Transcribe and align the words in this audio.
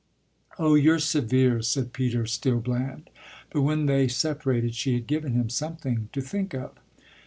"Oh 0.57 0.73
you're 0.73 0.97
severe," 0.97 1.61
said 1.61 1.93
Peter, 1.93 2.25
still 2.25 2.59
bland; 2.59 3.11
but 3.51 3.61
when 3.61 3.85
they 3.85 4.07
separated 4.07 4.73
she 4.73 4.95
had 4.95 5.05
given 5.05 5.33
him 5.33 5.47
something 5.49 6.09
to 6.11 6.21
think 6.21 6.55
of. 6.55 6.71